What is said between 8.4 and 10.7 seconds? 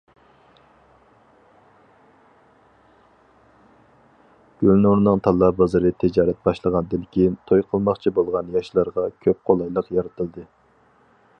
ياشلارغا كۆپ قولايلىق يارىتىلدى.